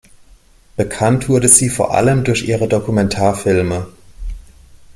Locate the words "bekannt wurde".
0.77-1.47